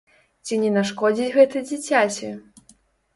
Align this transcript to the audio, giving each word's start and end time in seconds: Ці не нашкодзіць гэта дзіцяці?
Ці 0.45 0.57
не 0.61 0.69
нашкодзіць 0.77 1.27
гэта 1.35 1.61
дзіцяці? 1.67 2.31